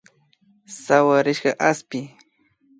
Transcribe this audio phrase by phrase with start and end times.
[0.83, 1.99] Sawarishka aspi